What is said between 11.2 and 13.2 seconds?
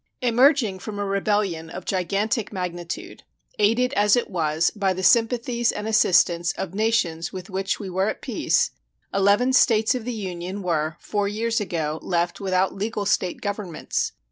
years ago, left without legal